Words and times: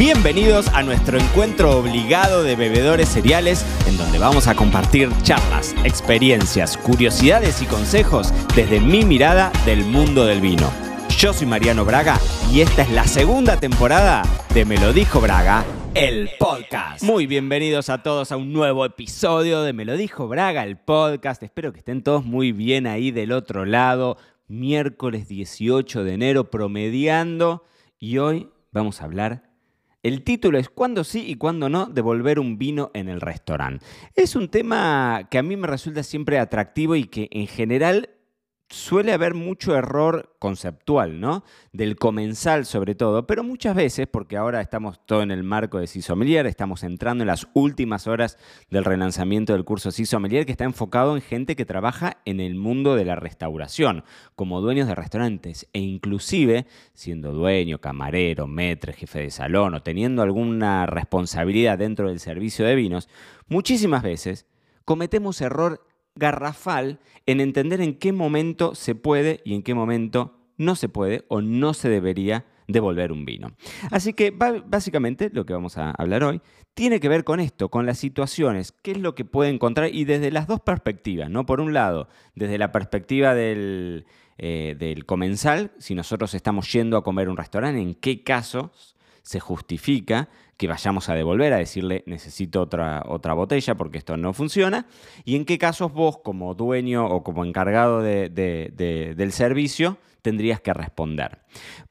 Bienvenidos 0.00 0.68
a 0.68 0.82
nuestro 0.82 1.18
encuentro 1.18 1.78
obligado 1.78 2.42
de 2.42 2.56
bebedores 2.56 3.06
cereales, 3.06 3.66
en 3.86 3.98
donde 3.98 4.18
vamos 4.18 4.48
a 4.48 4.54
compartir 4.54 5.10
charlas, 5.20 5.74
experiencias, 5.84 6.78
curiosidades 6.78 7.60
y 7.60 7.66
consejos 7.66 8.32
desde 8.56 8.80
mi 8.80 9.04
mirada 9.04 9.52
del 9.66 9.84
mundo 9.84 10.24
del 10.24 10.40
vino. 10.40 10.72
Yo 11.18 11.34
soy 11.34 11.46
Mariano 11.46 11.84
Braga 11.84 12.18
y 12.50 12.62
esta 12.62 12.80
es 12.80 12.90
la 12.92 13.04
segunda 13.04 13.60
temporada 13.60 14.22
de 14.54 14.64
Me 14.64 14.78
lo 14.78 14.94
dijo 14.94 15.20
Braga, 15.20 15.66
el 15.92 16.30
podcast. 16.38 17.02
Muy 17.02 17.26
bienvenidos 17.26 17.90
a 17.90 18.02
todos 18.02 18.32
a 18.32 18.38
un 18.38 18.54
nuevo 18.54 18.86
episodio 18.86 19.60
de 19.60 19.74
Me 19.74 19.84
lo 19.84 19.98
dijo 19.98 20.28
Braga, 20.28 20.64
el 20.64 20.78
podcast. 20.78 21.42
Espero 21.42 21.74
que 21.74 21.80
estén 21.80 22.02
todos 22.02 22.24
muy 22.24 22.52
bien 22.52 22.86
ahí 22.86 23.10
del 23.10 23.32
otro 23.32 23.66
lado. 23.66 24.16
Miércoles 24.48 25.28
18 25.28 26.04
de 26.04 26.14
enero 26.14 26.50
promediando 26.50 27.66
y 27.98 28.16
hoy 28.16 28.48
vamos 28.72 29.02
a 29.02 29.04
hablar 29.04 29.49
el 30.02 30.22
título 30.22 30.58
es 30.58 30.68
¿Cuándo 30.68 31.04
sí 31.04 31.24
y 31.26 31.36
cuándo 31.36 31.68
no 31.68 31.86
devolver 31.86 32.38
un 32.38 32.58
vino 32.58 32.90
en 32.94 33.08
el 33.08 33.20
restaurante? 33.20 33.84
Es 34.14 34.34
un 34.34 34.48
tema 34.48 35.28
que 35.30 35.38
a 35.38 35.42
mí 35.42 35.56
me 35.56 35.66
resulta 35.66 36.02
siempre 36.02 36.38
atractivo 36.38 36.96
y 36.96 37.04
que 37.04 37.28
en 37.30 37.46
general 37.46 38.10
suele 38.70 39.12
haber 39.12 39.34
mucho 39.34 39.76
error 39.76 40.36
conceptual, 40.38 41.20
¿no? 41.20 41.44
Del 41.72 41.96
comensal 41.96 42.64
sobre 42.64 42.94
todo, 42.94 43.26
pero 43.26 43.42
muchas 43.42 43.74
veces, 43.74 44.06
porque 44.06 44.36
ahora 44.36 44.60
estamos 44.60 45.04
todo 45.04 45.22
en 45.22 45.32
el 45.32 45.42
marco 45.42 45.78
de 45.78 45.88
Cisomelier, 45.88 46.46
estamos 46.46 46.84
entrando 46.84 47.22
en 47.22 47.28
las 47.28 47.48
últimas 47.52 48.06
horas 48.06 48.38
del 48.70 48.84
relanzamiento 48.84 49.52
del 49.52 49.64
curso 49.64 49.90
Cisomelier 49.90 50.46
que 50.46 50.52
está 50.52 50.64
enfocado 50.64 51.16
en 51.16 51.22
gente 51.22 51.56
que 51.56 51.66
trabaja 51.66 52.18
en 52.24 52.38
el 52.38 52.54
mundo 52.54 52.94
de 52.94 53.04
la 53.04 53.16
restauración, 53.16 54.04
como 54.36 54.60
dueños 54.60 54.86
de 54.86 54.94
restaurantes 54.94 55.66
e 55.72 55.80
inclusive 55.80 56.66
siendo 56.94 57.32
dueño, 57.32 57.80
camarero, 57.80 58.46
metre, 58.46 58.92
jefe 58.92 59.18
de 59.20 59.30
salón 59.30 59.74
o 59.74 59.82
teniendo 59.82 60.22
alguna 60.22 60.86
responsabilidad 60.86 61.76
dentro 61.76 62.08
del 62.08 62.20
servicio 62.20 62.64
de 62.64 62.76
vinos, 62.76 63.08
muchísimas 63.48 64.04
veces 64.04 64.46
cometemos 64.84 65.40
error 65.40 65.89
garrafal 66.20 67.00
en 67.26 67.40
entender 67.40 67.80
en 67.80 67.96
qué 67.96 68.12
momento 68.12 68.76
se 68.76 68.94
puede 68.94 69.40
y 69.44 69.54
en 69.54 69.64
qué 69.64 69.74
momento 69.74 70.38
no 70.56 70.76
se 70.76 70.88
puede 70.88 71.24
o 71.26 71.40
no 71.40 71.74
se 71.74 71.88
debería 71.88 72.44
devolver 72.68 73.10
un 73.10 73.24
vino. 73.24 73.48
Así 73.90 74.12
que 74.12 74.30
básicamente 74.30 75.30
lo 75.32 75.44
que 75.44 75.54
vamos 75.54 75.76
a 75.76 75.90
hablar 75.90 76.22
hoy 76.22 76.40
tiene 76.74 77.00
que 77.00 77.08
ver 77.08 77.24
con 77.24 77.40
esto, 77.40 77.68
con 77.68 77.86
las 77.86 77.98
situaciones, 77.98 78.72
qué 78.82 78.92
es 78.92 78.98
lo 78.98 79.16
que 79.16 79.24
puede 79.24 79.50
encontrar 79.50 79.92
y 79.92 80.04
desde 80.04 80.30
las 80.30 80.46
dos 80.46 80.60
perspectivas, 80.60 81.30
¿no? 81.30 81.46
Por 81.46 81.60
un 81.60 81.72
lado, 81.72 82.08
desde 82.36 82.58
la 82.58 82.70
perspectiva 82.70 83.34
del, 83.34 84.06
eh, 84.38 84.76
del 84.78 85.04
comensal, 85.04 85.72
si 85.78 85.94
nosotros 85.94 86.34
estamos 86.34 86.70
yendo 86.72 86.96
a 86.96 87.02
comer 87.02 87.28
un 87.28 87.36
restaurante, 87.36 87.80
en 87.80 87.94
qué 87.94 88.22
casos 88.22 88.94
se 89.22 89.40
justifica 89.40 90.28
que 90.56 90.68
vayamos 90.68 91.08
a 91.08 91.14
devolver, 91.14 91.52
a 91.52 91.58
decirle 91.58 92.02
necesito 92.06 92.60
otra, 92.60 93.02
otra 93.06 93.34
botella 93.34 93.74
porque 93.76 93.98
esto 93.98 94.16
no 94.16 94.32
funciona, 94.32 94.86
y 95.24 95.36
en 95.36 95.44
qué 95.44 95.58
casos 95.58 95.92
vos 95.92 96.18
como 96.18 96.54
dueño 96.54 97.06
o 97.06 97.22
como 97.22 97.44
encargado 97.44 98.02
del 98.02 99.32
servicio 99.32 99.98
tendrías 100.22 100.60
que 100.60 100.74
responder. 100.74 101.40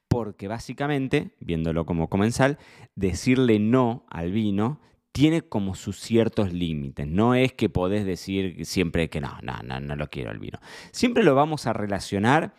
Porque 0.08 0.48
básicamente, 0.48 1.36
viéndolo 1.40 1.86
como 1.86 2.10
comensal, 2.10 2.58
decirle 2.96 3.60
no 3.60 4.06
al 4.10 4.32
vino 4.32 4.80
tiene 5.12 5.42
como 5.42 5.76
sus 5.76 6.00
ciertos 6.00 6.54
límites. 6.54 7.08
No 7.08 7.36
es 7.36 7.54
que 7.54 7.70
podés 7.70 8.06
decir 8.06 8.66
siempre 8.66 9.10
que 9.10 9.22
no, 9.22 9.38
no, 9.42 9.58
no, 9.64 9.80
no 9.80 9.96
lo 9.96 10.10
quiero 10.10 10.32
el 10.32 10.40
vino. 10.40 10.60
Siempre 10.92 11.24
lo 11.24 11.36
vamos 11.36 11.68
a 11.68 11.74
relacionar 11.74 12.54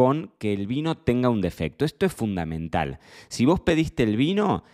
con 0.00 0.32
que 0.38 0.54
el 0.54 0.66
vino 0.66 0.96
tenga 0.96 1.28
un 1.28 1.42
defecto. 1.42 1.84
Esto 1.84 2.06
es 2.06 2.14
fundamental. 2.14 3.00
Si 3.28 3.44
vos 3.44 3.60
pediste 3.60 4.02
el 4.02 4.16
vino 4.16 4.64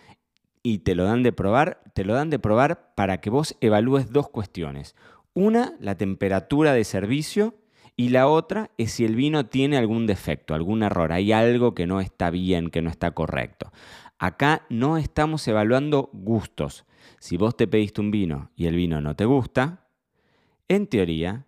y 0.63 0.77
te 0.77 0.95
lo 0.95 1.03
dan 1.03 1.21
de 1.21 1.33
probar, 1.33 1.81
te 1.93 2.05
lo 2.05 2.13
dan 2.13 2.29
de 2.29 2.39
probar 2.39 2.95
para 2.95 3.19
que 3.19 3.29
vos 3.29 3.57
evalúes 3.59 4.13
dos 4.13 4.29
cuestiones. 4.29 4.95
Una, 5.33 5.73
la 5.81 5.97
temperatura 5.97 6.71
de 6.71 6.85
servicio 6.85 7.55
y 7.97 8.07
la 8.07 8.29
otra 8.29 8.71
es 8.77 8.93
si 8.93 9.03
el 9.03 9.17
vino 9.17 9.47
tiene 9.47 9.75
algún 9.75 10.07
defecto, 10.07 10.53
algún 10.53 10.81
error, 10.81 11.11
hay 11.11 11.33
algo 11.33 11.75
que 11.75 11.87
no 11.87 11.99
está 11.99 12.29
bien, 12.29 12.69
que 12.69 12.81
no 12.81 12.89
está 12.89 13.11
correcto. 13.11 13.73
Acá 14.19 14.65
no 14.69 14.97
estamos 14.97 15.45
evaluando 15.49 16.09
gustos. 16.13 16.85
Si 17.19 17.35
vos 17.35 17.57
te 17.57 17.67
pediste 17.67 17.99
un 17.99 18.11
vino 18.11 18.49
y 18.55 18.67
el 18.67 18.77
vino 18.77 19.01
no 19.01 19.13
te 19.17 19.25
gusta, 19.25 19.89
en 20.69 20.87
teoría 20.87 21.47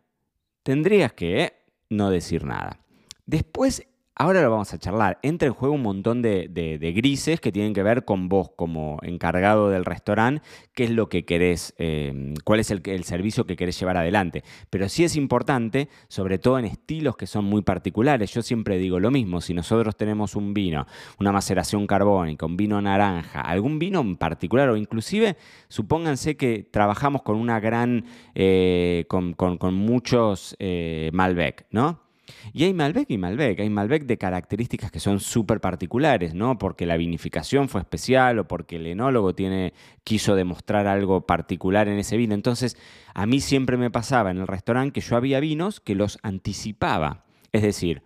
tendrías 0.63 1.13
que 1.13 1.53
no 1.87 2.09
decir 2.09 2.43
nada. 2.43 2.81
Después 3.29 3.85
Ahora 4.21 4.41
lo 4.41 4.51
vamos 4.51 4.73
a 4.73 4.77
charlar. 4.77 5.17
Entra 5.21 5.47
en 5.47 5.53
juego 5.53 5.75
un 5.75 5.81
montón 5.81 6.21
de, 6.21 6.91
grises 6.93 7.39
que 7.39 7.53
tienen 7.53 7.73
que 7.73 7.83
ver 7.83 8.03
con 8.03 8.27
vos 8.27 8.49
como 8.53 8.99
encargado 9.01 9.69
del 9.69 9.85
restaurante, 9.85 10.45
qué 10.73 10.83
es 10.83 10.89
lo 10.89 11.07
que 11.07 11.23
querés, 11.23 11.73
eh, 11.77 12.33
cuál 12.43 12.59
es 12.59 12.69
el, 12.69 12.81
el, 12.83 13.05
servicio 13.05 13.45
que 13.45 13.55
querés 13.55 13.79
llevar 13.79 13.95
adelante. 13.95 14.43
Pero 14.69 14.89
sí 14.89 15.05
es 15.05 15.15
importante, 15.15 15.87
sobre 16.09 16.37
todo 16.37 16.59
en 16.59 16.65
estilos 16.65 17.15
que 17.15 17.27
son 17.27 17.45
muy 17.45 17.61
particulares. 17.61 18.33
Yo 18.33 18.41
siempre 18.41 18.77
digo 18.77 18.99
lo 18.99 19.09
mismo, 19.09 19.39
si 19.39 19.53
nosotros 19.53 19.95
tenemos 19.95 20.35
un 20.35 20.53
vino, 20.53 20.85
una 21.17 21.31
maceración 21.31 21.87
carbónica, 21.87 22.45
un 22.45 22.57
vino 22.57 22.81
naranja, 22.81 23.39
algún 23.39 23.79
vino 23.79 24.01
en 24.01 24.17
particular, 24.17 24.67
o 24.67 24.75
inclusive 24.75 25.37
supónganse 25.69 26.35
que 26.35 26.67
trabajamos 26.69 27.21
con 27.21 27.37
una 27.37 27.61
gran, 27.61 28.03
eh, 28.35 29.05
con, 29.07 29.33
muchos 29.75 30.57
eh, 30.59 31.09
Malbec, 31.13 31.67
¿no? 31.71 32.08
Y 32.53 32.63
hay 32.63 32.73
Malbec 32.73 33.09
y 33.09 33.17
Malbec. 33.17 33.59
Hay 33.59 33.69
Malbec 33.69 34.05
de 34.05 34.17
características 34.17 34.91
que 34.91 34.99
son 34.99 35.19
súper 35.19 35.59
particulares, 35.59 36.33
¿no? 36.33 36.57
Porque 36.57 36.85
la 36.85 36.97
vinificación 36.97 37.69
fue 37.69 37.81
especial 37.81 38.39
o 38.39 38.47
porque 38.47 38.77
el 38.77 38.87
enólogo 38.87 39.33
tiene, 39.33 39.73
quiso 40.03 40.35
demostrar 40.35 40.87
algo 40.87 41.25
particular 41.25 41.87
en 41.87 41.99
ese 41.99 42.17
vino. 42.17 42.33
Entonces, 42.33 42.77
a 43.13 43.25
mí 43.25 43.39
siempre 43.39 43.77
me 43.77 43.91
pasaba 43.91 44.31
en 44.31 44.37
el 44.37 44.47
restaurante 44.47 44.93
que 44.93 45.01
yo 45.01 45.15
había 45.15 45.39
vinos 45.39 45.79
que 45.79 45.95
los 45.95 46.19
anticipaba. 46.23 47.23
Es 47.51 47.61
decir, 47.61 48.03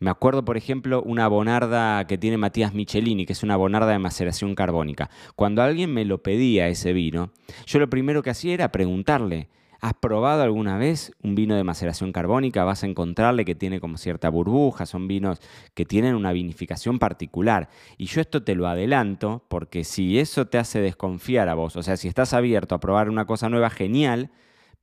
me 0.00 0.10
acuerdo, 0.10 0.44
por 0.44 0.56
ejemplo, 0.56 1.02
una 1.02 1.28
bonarda 1.28 2.06
que 2.06 2.18
tiene 2.18 2.36
Matías 2.36 2.74
Michelini, 2.74 3.26
que 3.26 3.32
es 3.32 3.42
una 3.42 3.56
bonarda 3.56 3.92
de 3.92 3.98
maceración 3.98 4.54
carbónica. 4.54 5.10
Cuando 5.36 5.62
alguien 5.62 5.92
me 5.92 6.04
lo 6.04 6.22
pedía 6.22 6.68
ese 6.68 6.92
vino, 6.92 7.32
yo 7.66 7.78
lo 7.78 7.88
primero 7.88 8.22
que 8.22 8.30
hacía 8.30 8.54
era 8.54 8.72
preguntarle, 8.72 9.48
¿Has 9.84 9.92
probado 9.92 10.42
alguna 10.42 10.78
vez 10.78 11.12
un 11.22 11.34
vino 11.34 11.54
de 11.54 11.62
maceración 11.62 12.10
carbónica? 12.10 12.64
Vas 12.64 12.82
a 12.82 12.86
encontrarle 12.86 13.44
que 13.44 13.54
tiene 13.54 13.80
como 13.80 13.98
cierta 13.98 14.30
burbuja, 14.30 14.86
son 14.86 15.06
vinos 15.06 15.42
que 15.74 15.84
tienen 15.84 16.14
una 16.14 16.32
vinificación 16.32 16.98
particular. 16.98 17.68
Y 17.98 18.06
yo 18.06 18.22
esto 18.22 18.42
te 18.42 18.54
lo 18.54 18.66
adelanto 18.66 19.44
porque 19.48 19.84
si 19.84 20.18
eso 20.18 20.46
te 20.46 20.56
hace 20.56 20.80
desconfiar 20.80 21.50
a 21.50 21.54
vos, 21.54 21.76
o 21.76 21.82
sea, 21.82 21.98
si 21.98 22.08
estás 22.08 22.32
abierto 22.32 22.74
a 22.74 22.80
probar 22.80 23.10
una 23.10 23.26
cosa 23.26 23.50
nueva, 23.50 23.68
genial, 23.68 24.30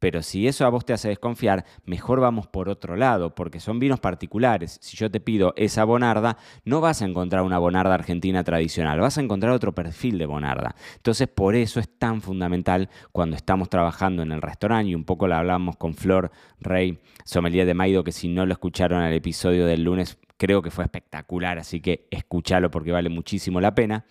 pero 0.01 0.23
si 0.23 0.47
eso 0.47 0.65
a 0.65 0.69
vos 0.69 0.83
te 0.83 0.93
hace 0.93 1.09
desconfiar, 1.09 1.63
mejor 1.85 2.19
vamos 2.19 2.47
por 2.47 2.69
otro 2.69 2.95
lado, 2.95 3.35
porque 3.35 3.59
son 3.59 3.77
vinos 3.77 3.99
particulares. 3.99 4.79
Si 4.81 4.97
yo 4.97 5.11
te 5.11 5.19
pido 5.19 5.53
esa 5.57 5.83
bonarda, 5.83 6.37
no 6.65 6.81
vas 6.81 7.03
a 7.03 7.05
encontrar 7.05 7.43
una 7.43 7.59
bonarda 7.59 7.93
argentina 7.93 8.43
tradicional, 8.43 8.99
vas 8.99 9.19
a 9.19 9.21
encontrar 9.21 9.51
otro 9.51 9.75
perfil 9.75 10.17
de 10.17 10.25
bonarda. 10.25 10.73
Entonces, 10.95 11.27
por 11.27 11.55
eso 11.55 11.79
es 11.79 11.87
tan 11.87 12.23
fundamental 12.23 12.89
cuando 13.11 13.35
estamos 13.35 13.69
trabajando 13.69 14.23
en 14.23 14.31
el 14.31 14.41
restaurante, 14.41 14.89
y 14.89 14.95
un 14.95 15.03
poco 15.03 15.27
lo 15.27 15.35
hablamos 15.35 15.77
con 15.77 15.93
Flor 15.93 16.31
Rey, 16.59 16.97
sommelier 17.23 17.67
de 17.67 17.75
Maido, 17.75 18.03
que 18.03 18.11
si 18.11 18.27
no 18.27 18.47
lo 18.47 18.53
escucharon 18.53 19.03
al 19.03 19.13
episodio 19.13 19.67
del 19.67 19.83
lunes, 19.83 20.17
creo 20.37 20.63
que 20.63 20.71
fue 20.71 20.83
espectacular, 20.83 21.59
así 21.59 21.79
que 21.79 22.07
escúchalo 22.09 22.71
porque 22.71 22.91
vale 22.91 23.09
muchísimo 23.09 23.61
la 23.61 23.75
pena 23.75 24.03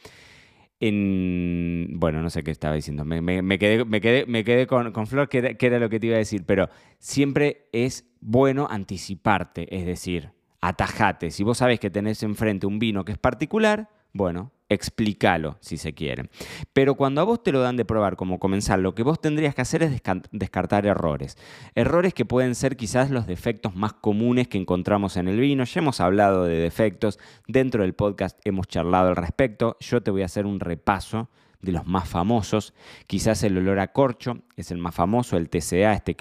bueno, 0.80 2.22
no 2.22 2.30
sé 2.30 2.42
qué 2.42 2.50
estaba 2.50 2.74
diciendo, 2.74 3.04
me, 3.04 3.20
quedé, 3.58 3.84
me 3.84 4.00
quedé, 4.00 4.24
me 4.24 4.44
quedé 4.44 4.66
con, 4.66 5.06
Flor, 5.06 5.28
que 5.28 5.56
era, 5.58 5.78
lo 5.78 5.90
que 5.90 6.00
te 6.00 6.06
iba 6.06 6.16
a 6.16 6.18
decir, 6.18 6.44
pero 6.46 6.70
siempre 6.98 7.68
es 7.72 8.08
bueno 8.20 8.66
anticiparte, 8.70 9.74
es 9.76 9.84
decir, 9.84 10.30
atajate. 10.62 11.30
Si 11.30 11.44
vos 11.44 11.58
sabés 11.58 11.80
que 11.80 11.90
tenés 11.90 12.22
enfrente 12.22 12.66
un 12.66 12.78
vino 12.78 13.04
que 13.04 13.12
es 13.12 13.18
particular, 13.18 13.90
bueno, 14.14 14.52
explícalo 14.70 15.58
si 15.60 15.76
se 15.76 15.92
quiere. 15.92 16.30
Pero 16.72 16.94
cuando 16.94 17.20
a 17.20 17.24
vos 17.24 17.42
te 17.42 17.52
lo 17.52 17.60
dan 17.60 17.76
de 17.76 17.84
probar 17.84 18.16
como 18.16 18.38
comenzar, 18.38 18.78
lo 18.78 18.94
que 18.94 19.02
vos 19.02 19.20
tendrías 19.20 19.54
que 19.54 19.60
hacer 19.60 19.82
es 19.82 20.00
descartar 20.32 20.86
errores. 20.86 21.36
Errores 21.74 22.14
que 22.14 22.24
pueden 22.24 22.54
ser 22.54 22.76
quizás 22.76 23.10
los 23.10 23.26
defectos 23.26 23.74
más 23.74 23.92
comunes 23.92 24.48
que 24.48 24.58
encontramos 24.58 25.18
en 25.18 25.28
el 25.28 25.38
vino. 25.38 25.64
Ya 25.64 25.80
hemos 25.80 26.00
hablado 26.00 26.44
de 26.44 26.56
defectos, 26.56 27.18
dentro 27.46 27.82
del 27.82 27.94
podcast 27.94 28.38
hemos 28.44 28.68
charlado 28.68 29.08
al 29.08 29.16
respecto. 29.16 29.76
Yo 29.80 30.02
te 30.02 30.10
voy 30.10 30.22
a 30.22 30.26
hacer 30.26 30.46
un 30.46 30.60
repaso 30.60 31.28
de 31.60 31.72
los 31.72 31.86
más 31.86 32.08
famosos. 32.08 32.72
Quizás 33.06 33.42
el 33.42 33.58
olor 33.58 33.80
a 33.80 33.92
corcho 33.92 34.42
es 34.56 34.70
el 34.70 34.78
más 34.78 34.94
famoso, 34.94 35.36
el 35.36 35.50
TCA, 35.50 35.92
este 35.92 36.16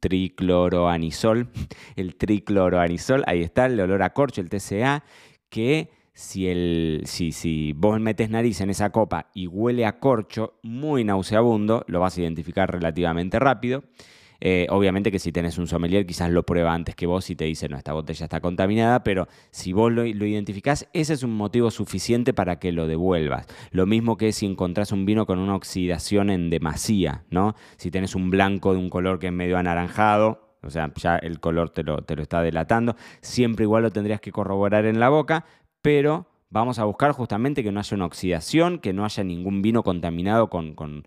tricloroanisol, 0.00 1.48
el 1.96 2.16
tricloroanisol, 2.16 3.24
ahí 3.26 3.42
está 3.42 3.66
el 3.66 3.80
olor 3.80 4.02
a 4.02 4.12
corcho, 4.12 4.40
el 4.40 4.48
TCA, 4.48 5.04
que 5.48 5.90
si, 6.18 6.48
el, 6.48 7.02
si, 7.04 7.30
si 7.30 7.72
vos 7.74 8.00
metes 8.00 8.28
nariz 8.28 8.60
en 8.60 8.70
esa 8.70 8.90
copa 8.90 9.30
y 9.34 9.46
huele 9.46 9.86
a 9.86 10.00
corcho 10.00 10.58
muy 10.64 11.04
nauseabundo, 11.04 11.84
lo 11.86 12.00
vas 12.00 12.18
a 12.18 12.22
identificar 12.22 12.68
relativamente 12.72 13.38
rápido. 13.38 13.84
Eh, 14.40 14.66
obviamente 14.70 15.12
que 15.12 15.20
si 15.20 15.30
tenés 15.30 15.58
un 15.58 15.68
sommelier 15.68 16.06
quizás 16.06 16.30
lo 16.30 16.44
prueba 16.44 16.74
antes 16.74 16.96
que 16.96 17.06
vos 17.06 17.30
y 17.30 17.36
te 17.36 17.44
dice, 17.44 17.68
no, 17.68 17.76
esta 17.76 17.92
botella 17.92 18.24
está 18.24 18.40
contaminada, 18.40 19.04
pero 19.04 19.28
si 19.52 19.72
vos 19.72 19.92
lo, 19.92 20.04
lo 20.04 20.26
identificás, 20.26 20.88
ese 20.92 21.14
es 21.14 21.22
un 21.22 21.36
motivo 21.36 21.70
suficiente 21.70 22.34
para 22.34 22.58
que 22.58 22.72
lo 22.72 22.88
devuelvas. 22.88 23.46
Lo 23.70 23.86
mismo 23.86 24.16
que 24.16 24.32
si 24.32 24.44
encontrás 24.44 24.90
un 24.90 25.06
vino 25.06 25.24
con 25.24 25.38
una 25.38 25.54
oxidación 25.54 26.30
en 26.30 26.50
demasía, 26.50 27.26
¿no? 27.30 27.54
Si 27.76 27.92
tenés 27.92 28.16
un 28.16 28.30
blanco 28.30 28.72
de 28.72 28.80
un 28.80 28.90
color 28.90 29.20
que 29.20 29.28
es 29.28 29.32
medio 29.32 29.56
anaranjado, 29.56 30.56
o 30.64 30.70
sea, 30.70 30.92
ya 30.96 31.16
el 31.16 31.38
color 31.38 31.70
te 31.70 31.84
lo, 31.84 32.02
te 32.02 32.16
lo 32.16 32.22
está 32.22 32.42
delatando, 32.42 32.96
siempre 33.20 33.62
igual 33.62 33.84
lo 33.84 33.92
tendrías 33.92 34.20
que 34.20 34.32
corroborar 34.32 34.84
en 34.86 34.98
la 34.98 35.08
boca, 35.08 35.44
pero 35.88 36.26
vamos 36.50 36.78
a 36.78 36.84
buscar 36.84 37.12
justamente 37.12 37.62
que 37.64 37.72
no 37.72 37.80
haya 37.80 37.94
una 37.94 38.04
oxidación, 38.04 38.78
que 38.78 38.92
no 38.92 39.06
haya 39.06 39.24
ningún 39.24 39.62
vino 39.62 39.82
contaminado 39.82 40.50
con, 40.50 40.74
con, 40.74 41.06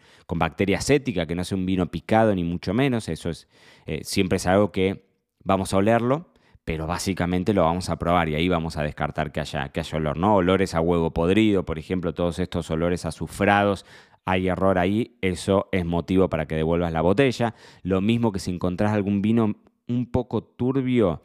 acética, 0.76 1.28
que 1.28 1.36
no 1.36 1.44
sea 1.44 1.56
un 1.56 1.68
vino 1.68 1.92
picado 1.92 2.34
ni 2.34 2.44
mucho 2.44 2.74
menos. 2.74 3.08
Eso 3.08 3.30
es, 3.30 3.48
eh, 3.86 4.04
siempre 4.04 4.38
es 4.38 4.48
algo 4.48 4.72
que 4.72 5.06
vamos 5.44 5.76
a 5.76 5.78
olerlo, 5.78 6.32
pero 6.66 6.88
básicamente 6.88 7.54
lo 7.54 7.62
vamos 7.62 7.92
a 7.92 8.00
probar 8.00 8.30
y 8.30 8.34
ahí 8.34 8.50
vamos 8.50 8.76
a 8.76 8.82
descartar 8.82 9.32
que 9.32 9.42
haya, 9.42 9.70
que 9.70 9.82
haya 9.82 9.98
olor, 10.00 10.18
¿no? 10.18 10.34
Olores 10.34 10.74
a 10.74 10.82
huevo 10.82 11.12
podrido, 11.12 11.64
por 11.64 11.78
ejemplo, 11.78 12.16
todos 12.16 12.40
estos 12.40 12.72
olores 12.72 13.06
azufrados. 13.06 13.86
Hay 14.26 14.48
error 14.48 14.80
ahí, 14.80 15.16
eso 15.22 15.70
es 15.72 15.86
motivo 15.86 16.28
para 16.28 16.48
que 16.48 16.56
devuelvas 16.56 16.92
la 16.92 17.02
botella. 17.02 17.54
Lo 17.84 18.02
mismo 18.02 18.32
que 18.32 18.40
si 18.40 18.50
encontrás 18.50 18.94
algún 18.94 19.22
vino 19.22 19.58
un 19.88 20.10
poco 20.10 20.44
turbio, 20.44 21.22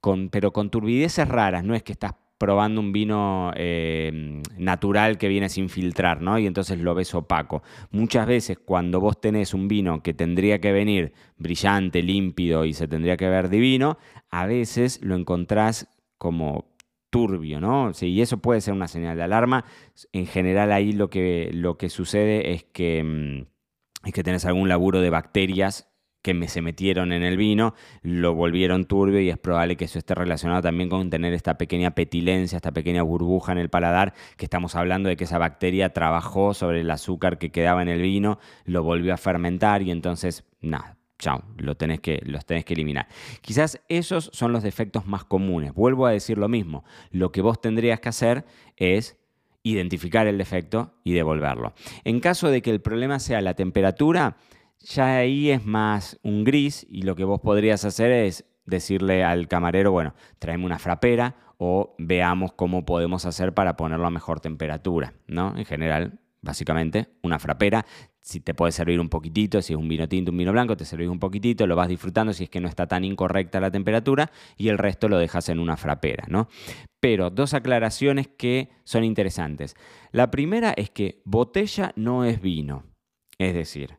con, 0.00 0.28
pero 0.28 0.52
con 0.52 0.70
turbideces 0.70 1.26
raras, 1.26 1.64
no 1.64 1.74
es 1.74 1.82
que 1.82 1.90
estás 1.90 2.12
probando 2.44 2.78
un 2.82 2.92
vino 2.92 3.52
eh, 3.56 4.42
natural 4.58 5.16
que 5.16 5.28
viene 5.28 5.48
sin 5.48 5.70
filtrar, 5.70 6.20
¿no? 6.20 6.38
Y 6.38 6.46
entonces 6.46 6.78
lo 6.78 6.94
ves 6.94 7.14
opaco. 7.14 7.62
Muchas 7.90 8.26
veces 8.26 8.58
cuando 8.58 9.00
vos 9.00 9.18
tenés 9.18 9.54
un 9.54 9.66
vino 9.66 10.02
que 10.02 10.12
tendría 10.12 10.60
que 10.60 10.70
venir 10.70 11.14
brillante, 11.38 12.02
límpido 12.02 12.66
y 12.66 12.74
se 12.74 12.86
tendría 12.86 13.16
que 13.16 13.30
ver 13.30 13.48
divino, 13.48 13.96
a 14.28 14.44
veces 14.44 15.00
lo 15.02 15.16
encontrás 15.16 15.88
como 16.18 16.76
turbio, 17.08 17.62
¿no? 17.62 17.92
Y 17.98 18.20
eso 18.20 18.36
puede 18.36 18.60
ser 18.60 18.74
una 18.74 18.88
señal 18.88 19.16
de 19.16 19.22
alarma. 19.22 19.64
En 20.12 20.26
general 20.26 20.70
ahí 20.70 20.92
lo 20.92 21.08
que, 21.08 21.48
lo 21.50 21.78
que 21.78 21.88
sucede 21.88 22.52
es 22.52 22.64
que, 22.64 23.02
mm, 23.02 24.06
es 24.06 24.12
que 24.12 24.22
tenés 24.22 24.44
algún 24.44 24.68
laburo 24.68 25.00
de 25.00 25.08
bacterias 25.08 25.93
que 26.24 26.32
me, 26.32 26.48
se 26.48 26.62
metieron 26.62 27.12
en 27.12 27.22
el 27.22 27.36
vino, 27.36 27.74
lo 28.00 28.34
volvieron 28.34 28.86
turbio 28.86 29.20
y 29.20 29.28
es 29.28 29.36
probable 29.36 29.76
que 29.76 29.84
eso 29.84 29.98
esté 29.98 30.14
relacionado 30.14 30.62
también 30.62 30.88
con 30.88 31.10
tener 31.10 31.34
esta 31.34 31.58
pequeña 31.58 31.90
petilencia, 31.90 32.56
esta 32.56 32.72
pequeña 32.72 33.02
burbuja 33.02 33.52
en 33.52 33.58
el 33.58 33.68
paladar, 33.68 34.14
que 34.38 34.46
estamos 34.46 34.74
hablando 34.74 35.10
de 35.10 35.18
que 35.18 35.24
esa 35.24 35.36
bacteria 35.36 35.92
trabajó 35.92 36.54
sobre 36.54 36.80
el 36.80 36.90
azúcar 36.90 37.36
que 37.36 37.52
quedaba 37.52 37.82
en 37.82 37.88
el 37.88 38.00
vino, 38.00 38.38
lo 38.64 38.82
volvió 38.82 39.12
a 39.12 39.18
fermentar 39.18 39.82
y 39.82 39.90
entonces, 39.90 40.44
nada, 40.62 40.96
chao, 41.18 41.44
lo 41.58 41.76
tenés 41.76 42.00
que, 42.00 42.22
los 42.24 42.46
tenés 42.46 42.64
que 42.64 42.72
eliminar. 42.72 43.06
Quizás 43.42 43.82
esos 43.90 44.30
son 44.32 44.50
los 44.50 44.62
defectos 44.62 45.06
más 45.06 45.24
comunes. 45.24 45.74
Vuelvo 45.74 46.06
a 46.06 46.10
decir 46.10 46.38
lo 46.38 46.48
mismo, 46.48 46.84
lo 47.10 47.32
que 47.32 47.42
vos 47.42 47.60
tendrías 47.60 48.00
que 48.00 48.08
hacer 48.08 48.46
es 48.78 49.18
identificar 49.62 50.26
el 50.26 50.38
defecto 50.38 50.94
y 51.04 51.12
devolverlo. 51.12 51.74
En 52.04 52.20
caso 52.20 52.48
de 52.48 52.62
que 52.62 52.70
el 52.70 52.80
problema 52.80 53.18
sea 53.18 53.42
la 53.42 53.52
temperatura, 53.52 54.38
ya 54.84 55.16
ahí 55.16 55.50
es 55.50 55.64
más 55.64 56.18
un 56.22 56.44
gris 56.44 56.86
y 56.88 57.02
lo 57.02 57.16
que 57.16 57.24
vos 57.24 57.40
podrías 57.40 57.84
hacer 57.84 58.12
es 58.12 58.44
decirle 58.66 59.24
al 59.24 59.48
camarero, 59.48 59.92
bueno, 59.92 60.14
tráeme 60.38 60.66
una 60.66 60.78
frapera 60.78 61.36
o 61.58 61.94
veamos 61.98 62.52
cómo 62.52 62.84
podemos 62.84 63.24
hacer 63.26 63.54
para 63.54 63.76
ponerlo 63.76 64.06
a 64.06 64.10
mejor 64.10 64.40
temperatura, 64.40 65.14
¿no? 65.26 65.56
En 65.56 65.64
general, 65.64 66.20
básicamente, 66.42 67.08
una 67.22 67.38
frapera. 67.38 67.86
Si 68.20 68.40
te 68.40 68.54
puede 68.54 68.72
servir 68.72 69.00
un 69.00 69.08
poquitito, 69.08 69.60
si 69.60 69.74
es 69.74 69.78
un 69.78 69.88
vino 69.88 70.08
tinto, 70.08 70.30
un 70.30 70.38
vino 70.38 70.52
blanco, 70.52 70.76
te 70.76 70.84
servís 70.84 71.08
un 71.08 71.18
poquitito, 71.18 71.66
lo 71.66 71.76
vas 71.76 71.88
disfrutando 71.88 72.32
si 72.32 72.44
es 72.44 72.50
que 72.50 72.60
no 72.60 72.68
está 72.68 72.86
tan 72.86 73.04
incorrecta 73.04 73.60
la 73.60 73.70
temperatura 73.70 74.30
y 74.56 74.68
el 74.68 74.78
resto 74.78 75.08
lo 75.08 75.18
dejas 75.18 75.48
en 75.50 75.58
una 75.58 75.76
frapera, 75.76 76.24
¿no? 76.28 76.48
Pero 77.00 77.30
dos 77.30 77.54
aclaraciones 77.54 78.28
que 78.28 78.70
son 78.84 79.04
interesantes. 79.04 79.76
La 80.10 80.30
primera 80.30 80.72
es 80.72 80.90
que 80.90 81.20
botella 81.24 81.92
no 81.96 82.24
es 82.24 82.40
vino. 82.40 82.84
Es 83.38 83.52
decir, 83.52 83.98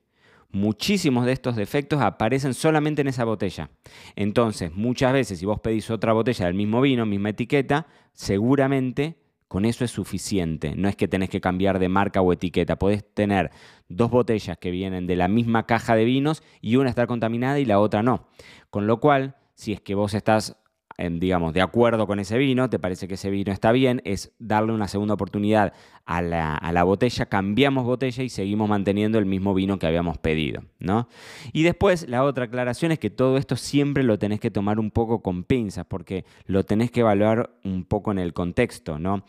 muchísimos 0.55 1.25
de 1.25 1.33
estos 1.33 1.57
defectos 1.57 2.01
aparecen 2.01 2.53
solamente 2.53 3.01
en 3.01 3.09
esa 3.09 3.25
botella. 3.25 3.69
Entonces, 4.15 4.71
muchas 4.73 5.11
veces 5.11 5.37
si 5.39 5.45
vos 5.45 5.59
pedís 5.59 5.89
otra 5.91 6.13
botella 6.13 6.45
del 6.45 6.55
mismo 6.55 6.81
vino, 6.81 7.05
misma 7.05 7.29
etiqueta, 7.29 7.87
seguramente 8.13 9.17
con 9.49 9.65
eso 9.65 9.83
es 9.83 9.91
suficiente. 9.91 10.73
No 10.75 10.87
es 10.87 10.95
que 10.95 11.09
tenés 11.09 11.29
que 11.29 11.41
cambiar 11.41 11.77
de 11.77 11.89
marca 11.89 12.21
o 12.21 12.31
etiqueta. 12.31 12.77
Podés 12.77 13.03
tener 13.13 13.51
dos 13.89 14.09
botellas 14.09 14.57
que 14.57 14.71
vienen 14.71 15.07
de 15.07 15.17
la 15.17 15.27
misma 15.27 15.65
caja 15.65 15.95
de 15.95 16.05
vinos 16.05 16.41
y 16.61 16.77
una 16.77 16.89
está 16.89 17.05
contaminada 17.05 17.59
y 17.59 17.65
la 17.65 17.79
otra 17.79 18.01
no. 18.01 18.27
Con 18.69 18.87
lo 18.87 18.99
cual, 18.99 19.35
si 19.55 19.73
es 19.73 19.81
que 19.81 19.93
vos 19.93 20.13
estás 20.13 20.57
digamos, 20.97 21.53
de 21.53 21.61
acuerdo 21.61 22.07
con 22.07 22.19
ese 22.19 22.37
vino, 22.37 22.69
te 22.69 22.79
parece 22.79 23.07
que 23.07 23.15
ese 23.15 23.29
vino 23.29 23.51
está 23.51 23.71
bien, 23.71 24.01
es 24.05 24.33
darle 24.39 24.71
una 24.71 24.87
segunda 24.87 25.15
oportunidad 25.15 25.73
a 26.05 26.21
la, 26.21 26.83
botella, 26.83 27.25
cambiamos 27.25 27.83
botella 27.85 28.23
y 28.23 28.29
seguimos 28.29 28.69
manteniendo 28.69 29.17
el 29.17 29.25
mismo 29.25 29.53
vino 29.53 29.77
que 29.77 29.87
habíamos 29.87 30.17
pedido, 30.17 30.63
¿no? 30.79 31.09
Y 31.51 31.63
después 31.63 32.07
la 32.07 32.23
otra 32.23 32.45
aclaración 32.45 32.91
es 32.91 32.99
que 32.99 33.09
todo 33.09 33.37
esto 33.37 33.55
siempre 33.55 34.03
lo 34.03 34.17
tenés 34.17 34.39
que 34.39 34.51
tomar 34.51 34.79
un 34.79 34.91
poco 34.91 35.21
con 35.21 35.43
pinzas, 35.43 35.85
porque 35.85 36.25
lo 36.45 36.63
tenés 36.63 36.91
que 36.91 37.01
evaluar 37.01 37.57
un 37.63 37.83
poco 37.83 38.11
en 38.11 38.19
el 38.19 38.33
contexto, 38.33 38.97
¿no? 38.97 39.25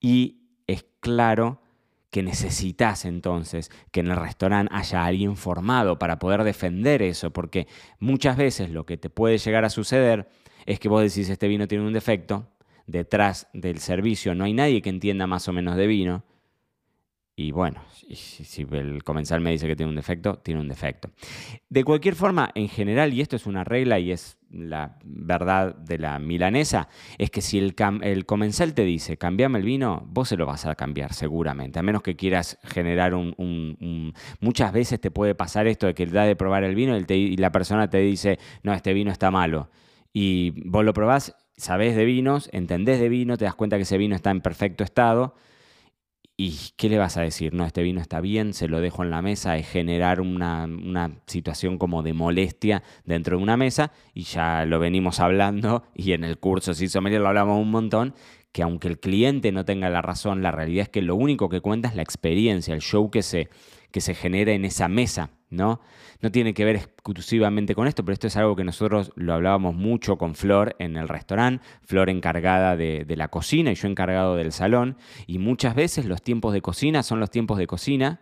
Y 0.00 0.42
es 0.66 0.84
claro 1.00 1.62
que 2.10 2.22
necesitas 2.22 3.04
entonces 3.04 3.70
que 3.90 4.00
en 4.00 4.08
el 4.08 4.16
restaurante 4.16 4.74
haya 4.74 5.04
alguien 5.04 5.36
formado 5.36 5.98
para 5.98 6.18
poder 6.18 6.42
defender 6.42 7.02
eso, 7.02 7.32
porque 7.32 7.66
muchas 7.98 8.36
veces 8.36 8.70
lo 8.70 8.86
que 8.86 8.96
te 8.96 9.10
puede 9.10 9.38
llegar 9.38 9.64
a 9.64 9.70
suceder 9.70 10.28
es 10.68 10.78
que 10.78 10.90
vos 10.90 11.02
decís, 11.02 11.30
este 11.30 11.48
vino 11.48 11.66
tiene 11.66 11.86
un 11.86 11.94
defecto, 11.94 12.46
detrás 12.86 13.48
del 13.54 13.78
servicio 13.78 14.34
no 14.34 14.44
hay 14.44 14.52
nadie 14.52 14.82
que 14.82 14.90
entienda 14.90 15.26
más 15.26 15.48
o 15.48 15.52
menos 15.54 15.76
de 15.76 15.86
vino, 15.86 16.24
y 17.36 17.52
bueno, 17.52 17.80
si, 18.12 18.66
el 18.72 19.02
comensal 19.02 19.40
me 19.40 19.50
dice 19.50 19.66
que 19.66 19.76
tiene 19.76 19.88
un 19.88 19.96
defecto, 19.96 20.40
tiene 20.40 20.60
un 20.60 20.68
defecto. 20.68 21.10
De 21.70 21.84
cualquier 21.84 22.16
forma, 22.16 22.50
en 22.54 22.68
general, 22.68 23.14
y 23.14 23.22
esto 23.22 23.36
es 23.36 23.46
una 23.46 23.64
regla 23.64 23.98
y 23.98 24.10
es 24.10 24.36
la 24.50 24.98
verdad 25.04 25.74
de 25.74 25.96
la 25.96 26.18
milanesa, 26.18 26.88
es 27.16 27.30
que 27.30 27.40
si 27.40 27.58
el, 27.58 27.74
comensal 28.26 28.74
te 28.74 28.84
dice, 28.84 29.16
cambiame 29.16 29.60
el 29.60 29.64
vino, 29.64 30.06
vos 30.10 30.28
se 30.28 30.36
lo 30.36 30.44
vas 30.44 30.66
a 30.66 30.74
cambiar 30.74 31.14
seguramente, 31.14 31.78
a 31.78 31.82
menos 31.82 32.02
que 32.02 32.14
quieras 32.14 32.58
generar 32.62 33.14
un... 33.14 34.12
Muchas 34.40 34.72
veces 34.72 35.00
te 35.00 35.10
puede 35.10 35.34
pasar 35.34 35.66
esto 35.66 35.86
de 35.86 35.94
que 35.94 36.04
da 36.06 36.24
de 36.24 36.36
probar 36.36 36.64
el 36.64 36.74
vino 36.74 36.94
y 37.08 37.36
la 37.38 37.52
persona 37.52 37.88
te 37.88 37.98
dice, 37.98 38.38
no, 38.62 38.74
este 38.74 38.92
vino 38.92 39.10
está 39.10 39.30
malo 39.30 39.70
y 40.20 40.50
vos 40.64 40.84
lo 40.84 40.92
probás, 40.94 41.36
sabés 41.56 41.94
de 41.94 42.04
vinos, 42.04 42.50
entendés 42.52 42.98
de 42.98 43.08
vino, 43.08 43.36
te 43.36 43.44
das 43.44 43.54
cuenta 43.54 43.76
que 43.76 43.84
ese 43.84 43.98
vino 43.98 44.16
está 44.16 44.32
en 44.32 44.40
perfecto 44.40 44.82
estado. 44.82 45.36
¿Y 46.36 46.56
qué 46.76 46.88
le 46.88 46.98
vas 46.98 47.16
a 47.16 47.22
decir? 47.22 47.54
No, 47.54 47.64
este 47.64 47.84
vino 47.84 48.00
está 48.00 48.20
bien, 48.20 48.52
se 48.52 48.66
lo 48.66 48.80
dejo 48.80 49.04
en 49.04 49.10
la 49.10 49.22
mesa, 49.22 49.56
es 49.58 49.68
generar 49.68 50.20
una, 50.20 50.66
situación 51.26 51.78
como 51.78 52.02
de 52.02 52.14
molestia 52.14 52.82
dentro 53.04 53.36
de 53.36 53.44
una 53.44 53.56
mesa 53.56 53.92
y 54.12 54.24
ya 54.24 54.64
lo 54.64 54.80
venimos 54.80 55.20
hablando 55.20 55.84
y 55.94 56.10
en 56.14 56.24
el 56.24 56.38
curso 56.38 56.74
si 56.74 56.88
Sommelier 56.88 57.20
lo 57.20 57.28
hablamos 57.28 57.62
un 57.62 57.70
montón, 57.70 58.12
que 58.50 58.64
aunque 58.64 58.88
el 58.88 58.98
cliente 58.98 59.52
no 59.52 59.64
tenga 59.64 59.88
la 59.88 60.02
razón, 60.02 60.42
la 60.42 60.50
realidad 60.50 60.82
es 60.82 60.88
que 60.88 61.02
lo 61.02 61.14
único 61.14 61.48
que 61.48 61.60
cuenta 61.60 61.86
es 61.86 61.94
la 61.94 62.02
experiencia, 62.02 62.74
el 62.74 62.80
show 62.80 63.08
que 63.08 63.22
se, 63.22 63.50
que 63.90 64.00
se 64.00 64.14
genera 64.14 64.52
en 64.52 64.64
esa 64.64 64.88
mesa, 64.88 65.30
¿no? 65.50 65.80
No 66.20 66.30
tiene 66.30 66.52
que 66.52 66.64
ver 66.64 66.76
exclusivamente 66.76 67.74
con 67.74 67.86
esto, 67.86 68.04
pero 68.04 68.12
esto 68.12 68.26
es 68.26 68.36
algo 68.36 68.56
que 68.56 68.64
nosotros 68.64 69.12
lo 69.14 69.34
hablábamos 69.34 69.74
mucho 69.74 70.18
con 70.18 70.34
Flor 70.34 70.74
en 70.78 70.96
el 70.96 71.08
restaurante, 71.08 71.64
Flor 71.82 72.10
encargada 72.10 72.76
de, 72.76 73.04
la 73.16 73.28
cocina 73.28 73.72
y 73.72 73.74
yo 73.74 73.88
encargado 73.88 74.36
del 74.36 74.52
salón, 74.52 74.96
y 75.26 75.38
muchas 75.38 75.74
veces 75.74 76.06
los 76.06 76.22
tiempos 76.22 76.52
de 76.52 76.60
cocina 76.60 77.02
son 77.02 77.20
los 77.20 77.30
tiempos 77.30 77.58
de 77.58 77.66
cocina, 77.66 78.20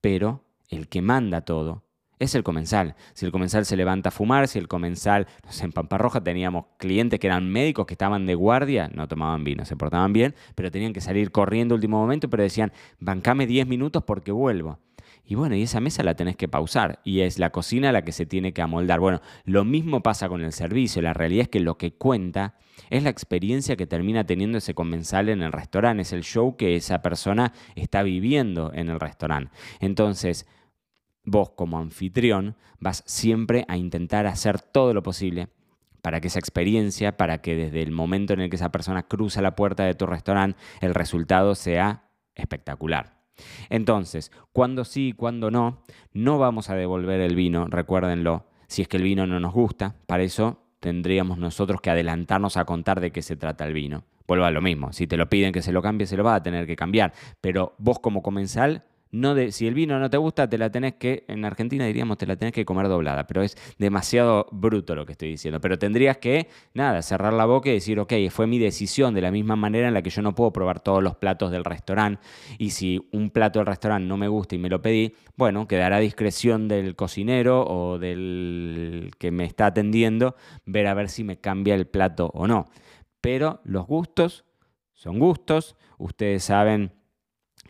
pero 0.00 0.44
el 0.68 0.88
que 0.88 1.02
manda 1.02 1.42
todo 1.42 1.84
es 2.18 2.34
el 2.34 2.42
comensal. 2.42 2.94
Si 3.12 3.26
el 3.26 3.32
comensal 3.32 3.64
se 3.66 3.76
levanta 3.76 4.08
a 4.08 4.12
fumar, 4.12 4.48
si 4.48 4.58
el 4.58 4.68
comensal, 4.68 5.26
no 5.44 5.52
sé, 5.52 5.64
en 5.64 5.72
Pamparroja 5.72 6.22
teníamos 6.22 6.66
clientes 6.78 7.20
que 7.20 7.26
eran 7.26 7.50
médicos 7.50 7.86
que 7.86 7.94
estaban 7.94 8.26
de 8.26 8.34
guardia, 8.34 8.88
no 8.94 9.08
tomaban 9.08 9.44
vino, 9.44 9.64
se 9.64 9.76
portaban 9.76 10.12
bien, 10.12 10.34
pero 10.54 10.70
tenían 10.70 10.92
que 10.92 11.00
salir 11.00 11.30
corriendo 11.30 11.74
último 11.74 11.98
momento, 11.98 12.30
pero 12.30 12.42
decían, 12.42 12.72
bancame 12.98 13.46
10 13.46 13.66
minutos 13.66 14.04
porque 14.04 14.32
vuelvo. 14.32 14.78
Y 15.26 15.36
bueno, 15.36 15.56
y 15.56 15.62
esa 15.62 15.80
mesa 15.80 16.02
la 16.02 16.14
tenés 16.14 16.36
que 16.36 16.48
pausar 16.48 17.00
y 17.02 17.20
es 17.20 17.38
la 17.38 17.50
cocina 17.50 17.92
la 17.92 18.02
que 18.02 18.12
se 18.12 18.26
tiene 18.26 18.52
que 18.52 18.60
amoldar. 18.60 19.00
Bueno, 19.00 19.22
lo 19.44 19.64
mismo 19.64 20.02
pasa 20.02 20.28
con 20.28 20.42
el 20.42 20.52
servicio. 20.52 21.00
La 21.00 21.14
realidad 21.14 21.44
es 21.44 21.48
que 21.48 21.60
lo 21.60 21.78
que 21.78 21.94
cuenta 21.94 22.58
es 22.90 23.02
la 23.02 23.10
experiencia 23.10 23.76
que 23.76 23.86
termina 23.86 24.24
teniendo 24.24 24.58
ese 24.58 24.74
comensal 24.74 25.30
en 25.30 25.42
el 25.42 25.52
restaurante, 25.52 26.02
es 26.02 26.12
el 26.12 26.24
show 26.24 26.56
que 26.56 26.76
esa 26.76 27.00
persona 27.00 27.52
está 27.74 28.02
viviendo 28.02 28.72
en 28.74 28.90
el 28.90 29.00
restaurante. 29.00 29.50
Entonces, 29.80 30.46
vos 31.24 31.50
como 31.50 31.78
anfitrión 31.78 32.56
vas 32.78 33.02
siempre 33.06 33.64
a 33.68 33.78
intentar 33.78 34.26
hacer 34.26 34.60
todo 34.60 34.92
lo 34.92 35.02
posible 35.02 35.48
para 36.02 36.20
que 36.20 36.28
esa 36.28 36.38
experiencia, 36.38 37.16
para 37.16 37.38
que 37.40 37.56
desde 37.56 37.80
el 37.80 37.90
momento 37.90 38.34
en 38.34 38.40
el 38.40 38.50
que 38.50 38.56
esa 38.56 38.70
persona 38.70 39.04
cruza 39.04 39.40
la 39.40 39.56
puerta 39.56 39.84
de 39.84 39.94
tu 39.94 40.04
restaurante, 40.04 40.58
el 40.82 40.94
resultado 40.94 41.54
sea 41.54 42.10
espectacular. 42.34 43.13
Entonces, 43.68 44.30
cuando 44.52 44.84
sí 44.84 45.08
y 45.08 45.12
cuando 45.12 45.50
no, 45.50 45.82
no 46.12 46.38
vamos 46.38 46.70
a 46.70 46.74
devolver 46.74 47.20
el 47.20 47.34
vino, 47.34 47.66
recuérdenlo. 47.66 48.46
si 48.66 48.82
es 48.82 48.88
que 48.88 48.96
el 48.96 49.02
vino 49.02 49.26
no 49.26 49.40
nos 49.40 49.52
gusta. 49.52 49.94
Para 50.06 50.22
eso 50.22 50.62
tendríamos 50.80 51.38
nosotros 51.38 51.80
que 51.80 51.90
adelantarnos 51.90 52.56
a 52.56 52.64
contar 52.64 53.00
de 53.00 53.10
qué 53.10 53.22
se 53.22 53.36
trata 53.36 53.66
el 53.66 53.72
vino. 53.72 54.04
Vuelvo 54.26 54.46
a 54.46 54.50
lo 54.50 54.62
mismo, 54.62 54.92
si 54.92 55.06
te 55.06 55.16
lo 55.16 55.28
piden 55.28 55.52
que 55.52 55.62
se 55.62 55.72
lo 55.72 55.82
cambie, 55.82 56.06
se 56.06 56.16
lo 56.16 56.24
va 56.24 56.36
a 56.36 56.42
tener 56.42 56.66
que 56.66 56.76
cambiar. 56.76 57.12
Pero 57.40 57.74
vos 57.78 57.98
como 57.98 58.22
comensal 58.22 58.84
no 59.14 59.34
de, 59.34 59.52
si 59.52 59.66
el 59.66 59.74
vino 59.74 59.98
no 59.98 60.10
te 60.10 60.16
gusta, 60.16 60.48
te 60.48 60.58
la 60.58 60.70
tenés 60.70 60.94
que, 60.94 61.24
en 61.28 61.44
Argentina 61.44 61.86
diríamos, 61.86 62.18
te 62.18 62.26
la 62.26 62.34
tenés 62.36 62.52
que 62.52 62.64
comer 62.64 62.88
doblada, 62.88 63.26
pero 63.28 63.42
es 63.42 63.56
demasiado 63.78 64.46
bruto 64.50 64.96
lo 64.96 65.06
que 65.06 65.12
estoy 65.12 65.28
diciendo. 65.28 65.60
Pero 65.60 65.78
tendrías 65.78 66.18
que, 66.18 66.48
nada, 66.74 67.00
cerrar 67.00 67.32
la 67.32 67.44
boca 67.44 67.70
y 67.70 67.74
decir, 67.74 68.00
ok, 68.00 68.12
fue 68.30 68.48
mi 68.48 68.58
decisión, 68.58 69.14
de 69.14 69.20
la 69.20 69.30
misma 69.30 69.54
manera 69.54 69.86
en 69.86 69.94
la 69.94 70.02
que 70.02 70.10
yo 70.10 70.20
no 70.20 70.34
puedo 70.34 70.52
probar 70.52 70.80
todos 70.80 71.00
los 71.00 71.14
platos 71.14 71.52
del 71.52 71.64
restaurante, 71.64 72.20
y 72.58 72.70
si 72.70 73.08
un 73.12 73.30
plato 73.30 73.60
del 73.60 73.66
restaurante 73.66 74.08
no 74.08 74.16
me 74.16 74.26
gusta 74.26 74.56
y 74.56 74.58
me 74.58 74.68
lo 74.68 74.82
pedí, 74.82 75.14
bueno, 75.36 75.68
quedará 75.68 75.96
a 75.96 76.00
discreción 76.00 76.66
del 76.66 76.96
cocinero 76.96 77.64
o 77.66 78.00
del 78.00 79.12
que 79.18 79.30
me 79.30 79.44
está 79.44 79.66
atendiendo 79.66 80.34
ver 80.66 80.88
a 80.88 80.94
ver 80.94 81.08
si 81.08 81.22
me 81.22 81.38
cambia 81.38 81.76
el 81.76 81.86
plato 81.86 82.32
o 82.34 82.48
no. 82.48 82.66
Pero 83.20 83.60
los 83.64 83.86
gustos 83.86 84.44
son 84.92 85.20
gustos, 85.20 85.76
ustedes 85.98 86.42
saben 86.42 86.92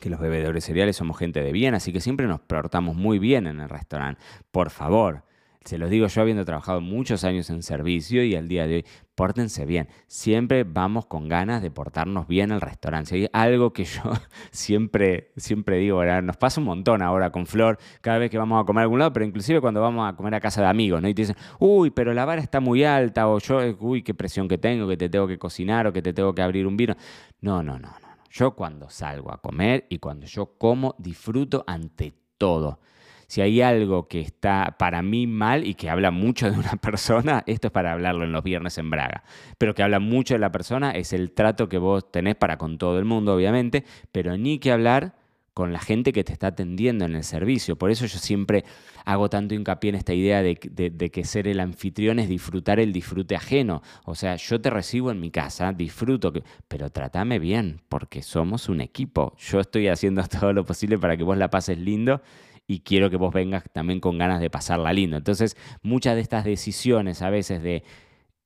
que 0.04 0.10
los 0.10 0.20
bebedores 0.20 0.66
cereales 0.66 0.96
somos 0.96 1.16
gente 1.16 1.40
de 1.40 1.50
bien, 1.50 1.74
así 1.74 1.90
que 1.90 1.98
siempre 1.98 2.26
nos 2.26 2.38
portamos 2.38 2.94
muy 2.94 3.18
bien 3.18 3.46
en 3.46 3.58
el 3.60 3.70
restaurante. 3.70 4.20
Por 4.50 4.68
favor, 4.68 5.22
se 5.64 5.78
los 5.78 5.88
digo 5.88 6.06
yo 6.08 6.20
habiendo 6.20 6.44
trabajado 6.44 6.82
muchos 6.82 7.24
años 7.24 7.48
en 7.48 7.62
servicio 7.62 8.22
y 8.22 8.34
al 8.34 8.46
día 8.46 8.66
de 8.66 8.74
hoy, 8.74 8.84
pórtense 9.14 9.64
bien. 9.64 9.88
Siempre 10.06 10.64
vamos 10.64 11.06
con 11.06 11.26
ganas 11.26 11.62
de 11.62 11.70
portarnos 11.70 12.28
bien 12.28 12.52
al 12.52 12.60
restaurante. 12.60 13.08
Si 13.08 13.28
algo 13.32 13.72
que 13.72 13.86
yo 13.86 14.02
siempre, 14.50 15.32
siempre 15.38 15.78
digo, 15.78 16.04
nos 16.04 16.36
pasa 16.36 16.60
un 16.60 16.66
montón 16.66 17.00
ahora 17.00 17.30
con 17.30 17.46
Flor, 17.46 17.78
cada 18.02 18.18
vez 18.18 18.30
que 18.30 18.36
vamos 18.36 18.62
a 18.62 18.66
comer 18.66 18.80
a 18.80 18.82
algún 18.82 18.98
lado, 18.98 19.14
pero 19.14 19.24
inclusive 19.24 19.62
cuando 19.62 19.80
vamos 19.80 20.06
a 20.06 20.14
comer 20.16 20.34
a 20.34 20.40
casa 20.40 20.60
de 20.60 20.66
amigos, 20.66 21.00
¿no? 21.00 21.08
Y 21.08 21.14
te 21.14 21.22
dicen, 21.22 21.36
uy, 21.58 21.88
pero 21.92 22.12
la 22.12 22.26
vara 22.26 22.42
está 22.42 22.60
muy 22.60 22.84
alta, 22.84 23.26
o 23.26 23.38
yo, 23.38 23.60
uy, 23.80 24.02
qué 24.02 24.12
presión 24.12 24.48
que 24.48 24.58
tengo, 24.58 24.86
que 24.86 24.98
te 24.98 25.08
tengo 25.08 25.26
que 25.26 25.38
cocinar, 25.38 25.86
o 25.86 25.94
que 25.94 26.02
te 26.02 26.12
tengo 26.12 26.34
que 26.34 26.42
abrir 26.42 26.66
un 26.66 26.76
vino. 26.76 26.94
No, 27.40 27.62
no, 27.62 27.78
no, 27.78 27.88
no. 27.88 28.03
Yo 28.34 28.56
cuando 28.56 28.90
salgo 28.90 29.32
a 29.32 29.40
comer 29.40 29.86
y 29.88 29.98
cuando 29.98 30.26
yo 30.26 30.58
como, 30.58 30.96
disfruto 30.98 31.62
ante 31.68 32.14
todo. 32.36 32.80
Si 33.28 33.40
hay 33.42 33.62
algo 33.62 34.08
que 34.08 34.20
está 34.20 34.74
para 34.76 35.02
mí 35.02 35.28
mal 35.28 35.64
y 35.64 35.74
que 35.74 35.88
habla 35.88 36.10
mucho 36.10 36.50
de 36.50 36.58
una 36.58 36.72
persona, 36.82 37.44
esto 37.46 37.68
es 37.68 37.72
para 37.72 37.92
hablarlo 37.92 38.24
en 38.24 38.32
los 38.32 38.42
viernes 38.42 38.76
en 38.76 38.90
Braga, 38.90 39.22
pero 39.56 39.72
que 39.72 39.84
habla 39.84 40.00
mucho 40.00 40.34
de 40.34 40.40
la 40.40 40.50
persona 40.50 40.90
es 40.90 41.12
el 41.12 41.30
trato 41.30 41.68
que 41.68 41.78
vos 41.78 42.10
tenés 42.10 42.34
para 42.34 42.58
con 42.58 42.76
todo 42.76 42.98
el 42.98 43.04
mundo, 43.04 43.36
obviamente, 43.36 43.84
pero 44.10 44.36
ni 44.36 44.58
que 44.58 44.72
hablar 44.72 45.14
con 45.54 45.72
la 45.72 45.78
gente 45.78 46.12
que 46.12 46.24
te 46.24 46.32
está 46.32 46.48
atendiendo 46.48 47.04
en 47.04 47.14
el 47.14 47.22
servicio. 47.22 47.76
Por 47.76 47.92
eso 47.92 48.04
yo 48.06 48.18
siempre 48.18 48.64
hago 49.04 49.30
tanto 49.30 49.54
hincapié 49.54 49.90
en 49.90 49.94
esta 49.94 50.12
idea 50.12 50.42
de, 50.42 50.56
que 50.56 51.24
ser 51.24 51.46
el 51.46 51.60
anfitrión 51.60 52.18
es 52.18 52.28
disfrutar 52.28 52.80
el 52.80 52.92
disfrute 52.92 53.36
ajeno. 53.36 53.80
O 54.04 54.16
sea, 54.16 54.34
yo 54.36 54.60
te 54.60 54.68
recibo 54.68 55.12
en 55.12 55.20
mi 55.20 55.30
casa, 55.30 55.72
disfruto, 55.72 56.32
pero 56.66 56.90
trátame 56.90 57.38
bien, 57.38 57.80
porque 57.88 58.22
somos 58.22 58.68
un 58.68 58.80
equipo. 58.80 59.34
Yo 59.38 59.60
estoy 59.60 59.86
haciendo 59.86 60.22
todo 60.28 60.52
lo 60.52 60.64
posible 60.64 60.98
para 60.98 61.16
que 61.16 61.22
vos 61.22 61.38
la 61.38 61.48
pases 61.50 61.78
lindo 61.78 62.20
y 62.66 62.80
quiero 62.80 63.08
que 63.08 63.16
vos 63.16 63.32
vengas 63.32 63.64
también 63.72 64.00
con 64.00 64.18
ganas 64.18 64.40
de 64.40 64.50
pasarla 64.50 64.92
lindo. 64.92 65.16
Entonces, 65.16 65.56
muchas 65.82 66.16
de 66.16 66.22
estas 66.22 66.44
decisiones 66.44 67.22
a 67.22 67.30
veces 67.30 67.62
de 67.62 67.84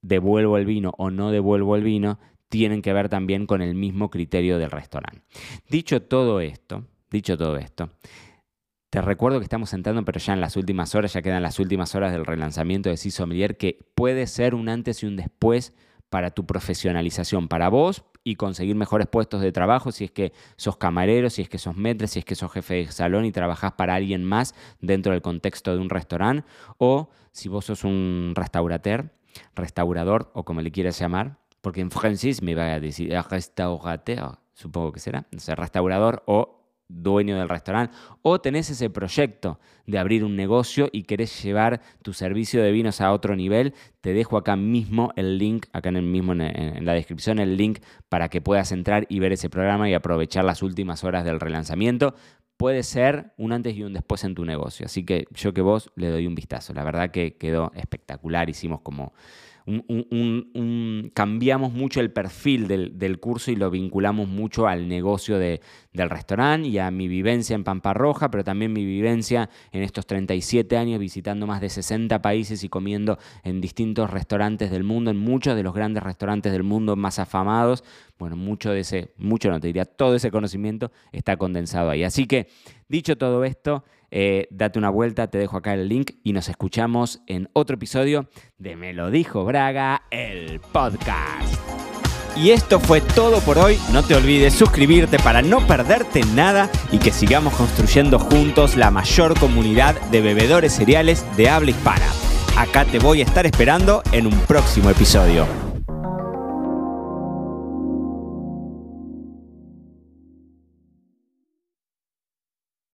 devuelvo 0.03 0.59
el 0.59 0.67
vino 0.67 0.93
o 0.99 1.11
no 1.11 1.31
devuelvo 1.31 1.75
el 1.75 1.83
vino 1.83 2.19
tienen 2.49 2.83
que 2.83 2.93
ver 2.93 3.09
también 3.09 3.47
con 3.47 3.63
el 3.63 3.75
mismo 3.75 4.11
criterio 4.11 4.59
del 4.59 4.71
restaurante. 4.71 5.23
Dicho 5.69 6.03
todo 6.03 6.41
esto, 6.41 6.85
Dicho 7.11 7.39
todo 7.39 7.57
esto, 7.57 7.91
te 8.91 9.03
recuerdo 9.03 9.39
que 9.39 9.45
estamos 9.45 9.73
entrando, 9.75 10.05
pero 10.05 10.19
ya 10.19 10.33
en 10.33 10.41
las 10.41 10.57
últimas 10.57 10.95
horas, 10.95 11.13
ya 11.13 11.23
quedan 11.23 11.43
las 11.43 11.59
últimas 11.59 11.95
horas 11.95 12.13
del 12.13 12.25
relanzamiento 12.25 12.89
de 12.89 12.97
Cisomelier, 12.97 13.57
que 13.57 13.79
puede 13.95 14.27
ser 14.27 14.55
un 14.55 14.69
antes 14.69 15.03
y 15.03 15.07
un 15.07 15.17
después 15.17 15.75
para 16.09 16.31
tu 16.31 16.47
profesionalización, 16.47 17.49
para 17.49 17.69
vos 17.69 18.05
y 18.25 18.37
conseguir 18.37 18.77
mejores 18.77 19.07
puestos 19.07 19.41
de 19.41 19.53
trabajo 19.53 19.93
si 19.93 20.05
es 20.05 20.11
que 20.11 20.33
sos 20.57 20.77
camarero, 20.77 21.31
si 21.31 21.43
es 21.43 21.49
que 21.49 21.59
sos 21.59 21.77
metre, 21.77 22.07
si 22.07 22.19
es 22.19 22.25
que 22.25 22.35
sos 22.35 22.51
jefe 22.53 22.75
de 22.75 22.87
salón 22.87 23.25
y 23.25 23.33
trabajás 23.33 23.73
para 23.73 23.95
alguien 23.95 24.25
más 24.25 24.55
dentro 24.81 25.13
del 25.13 25.23
contexto 25.23 25.75
de 25.75 25.81
un 25.81 25.91
restaurante, 25.91 26.47
o 26.79 27.11
si 27.33 27.49
vos 27.49 27.67
sos 27.67 27.85
un 27.85 28.33
restaurateur, 28.35 29.13
restaurador 29.55 30.31
o 30.35 30.45
como 30.45 30.63
le 30.63 30.71
quieras 30.71 30.99
llamar, 30.99 31.39
porque 31.61 31.81
en 31.81 31.91
francés 31.91 32.43
me 32.43 32.55
va 32.55 32.73
a 32.73 32.81
decir 32.81 33.15
restaurateur, 33.31 34.39
supongo 34.55 34.93
que 34.93 35.01
será, 35.01 35.27
o 35.35 35.39
sea, 35.39 35.55
restaurador 35.55 36.23
o 36.27 36.58
dueño 36.89 37.39
del 37.39 37.49
restaurante, 37.49 37.95
o 38.23 38.41
tenés 38.41 38.71
ese 38.71 38.91
proyecto 38.91 39.61
de 39.87 39.99
abrir 39.99 40.25
un 40.25 40.37
negocio 40.37 40.89
y 40.93 41.05
querés 41.05 41.43
llevar 41.43 41.81
tu 42.03 42.13
servicio 42.13 42.63
de 42.63 42.73
vinos 42.73 43.01
a 43.01 43.13
otro 43.13 43.37
nivel, 43.37 43.75
te 44.01 44.13
dejo 44.13 44.37
acá 44.37 44.57
mismo 44.57 45.13
el 45.17 45.39
link, 45.39 45.67
acá 45.73 45.91
en, 45.91 45.97
el 45.97 46.05
mismo, 46.05 46.33
en, 46.33 46.85
la 46.85 46.95
descripción, 46.95 47.39
el 47.39 47.57
link 47.57 47.81
para 48.09 48.29
que 48.29 48.41
puedas 48.41 48.73
entrar 48.73 49.07
y 49.09 49.19
ver 49.19 49.33
ese 49.33 49.51
programa 49.51 49.89
y 49.89 49.95
aprovechar 49.95 50.45
las 50.45 50.63
últimas 50.63 51.05
horas 51.05 51.25
del 51.25 51.41
relanzamiento. 51.41 52.15
Puede 52.57 52.83
ser 52.83 53.33
un 53.37 53.53
antes 53.53 53.77
y 53.77 53.85
un 53.85 53.93
después 53.93 54.25
en 54.25 54.35
tu 54.35 54.45
negocio. 54.45 54.87
Así 54.87 55.05
que 55.05 55.27
yo 55.31 55.55
que 55.55 55.61
vos 55.61 55.93
le 55.95 56.09
doy 56.09 56.27
un 56.27 56.35
vistazo. 56.35 56.75
La 56.75 56.83
verdad 56.83 57.13
que 57.13 57.37
quedó 57.37 57.71
espectacular. 57.77 58.51
Hicimos 58.51 58.81
como 58.81 59.13
cambiamos 61.13 61.73
mucho 61.73 62.01
el 62.01 62.11
perfil 62.11 62.69
del, 62.69 63.21
curso 63.21 63.51
y 63.51 63.57
lo 63.57 63.71
vinculamos 63.71 64.27
mucho 64.27 64.67
al 64.67 64.89
negocio 64.89 65.39
del 65.39 65.61
restaurante 65.93 66.69
y 66.69 66.79
a 66.79 66.91
mi 66.91 67.07
vivencia 67.07 67.55
en 67.55 67.65
Pampa 67.65 67.93
Roja, 67.93 68.31
pero 68.31 68.45
también 68.45 68.73
mi 68.73 68.85
vivencia 68.85 69.51
en 69.73 69.83
estos 69.83 70.07
37 70.07 70.77
años 70.77 70.99
visitando 70.99 71.47
más 71.47 71.61
de 71.61 71.69
60 71.69 72.23
países 72.23 72.65
y 72.65 72.69
comiendo 72.69 73.19
en 73.45 73.61
distintos 73.61 74.11
restaurantes 74.11 74.71
del 74.71 74.85
mundo, 74.85 75.11
en 75.11 75.19
muchos 75.19 75.55
de 75.55 75.63
los 75.63 75.75
grandes 75.75 76.03
restaurantes 76.03 76.53
del 76.53 76.63
mundo 76.63 76.97
más 76.97 77.19
afamados. 77.19 77.85
Bueno, 78.19 78.37
mucho 78.37 78.71
de 78.71 78.81
ese, 78.81 79.13
mucho 79.19 79.51
no 79.51 79.61
te 79.61 79.67
diría, 79.67 79.85
todo 79.85 80.15
ese 80.15 80.31
conocimiento 80.31 80.93
está 81.13 81.37
condensado 81.37 81.91
ahí. 81.91 82.05
Así 82.05 82.27
que, 82.27 82.49
dicho 82.89 83.19
todo 83.19 83.45
esto, 83.45 83.85
eh, 84.11 84.49
date 84.51 84.79
una 84.79 84.91
vuelta, 84.91 85.29
te 85.29 85.39
dejo 85.39 85.57
acá 85.57 85.75
el 85.75 85.89
link 85.89 86.13
y 86.23 86.33
nos 86.33 86.49
escuchamos 86.49 87.21
en 87.27 87.49
otro 87.53 87.75
episodio 87.75 88.29
de 88.59 88.77
Me 88.77 88.93
lo 88.93 89.11
dijo 89.11 89.45
Braga, 89.45 90.03
el 90.11 90.61
podcast. 90.61 91.55
Y 92.37 92.51
esto 92.51 92.79
fue 92.79 93.01
todo 93.01 93.41
por 93.41 93.59
hoy. 93.59 93.79
No 93.93 94.05
te 94.05 94.15
olvides 94.15 94.55
suscribirte 94.55 95.19
para 95.19 95.43
no 95.43 95.67
perderte 95.67 96.23
nada 96.35 96.71
y 96.93 96.99
que 96.99 97.11
sigamos 97.11 97.55
construyendo 97.55 98.19
juntos 98.19 98.77
la 98.77 98.91
mayor 98.91 99.39
comunidad 99.39 100.01
de 100.11 100.21
bebedores 100.21 100.75
cereales 100.75 101.25
de 101.37 101.49
habla 101.49 101.71
hispana. 101.71 102.07
Acá 102.57 102.85
te 102.85 102.99
voy 102.99 103.21
a 103.21 103.25
estar 103.25 103.45
esperando 103.47 104.03
en 104.13 104.27
un 104.27 104.39
próximo 104.41 104.91
episodio. 104.91 105.68